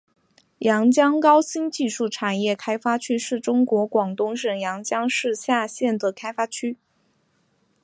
[0.57, 6.79] 阳江高新技术产业开发区是中国广东省阳江市下辖的开发区。